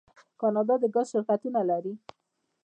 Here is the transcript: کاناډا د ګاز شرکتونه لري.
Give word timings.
کاناډا 0.39 0.75
د 0.81 0.83
ګاز 0.93 1.07
شرکتونه 1.13 1.61
لري. 1.69 1.93